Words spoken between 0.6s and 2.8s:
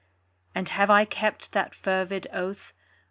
have I kept that fervid oath?